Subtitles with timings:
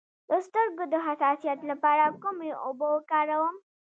[0.29, 3.55] د سترګو د حساسیت لپاره کومې اوبه وکاروم؟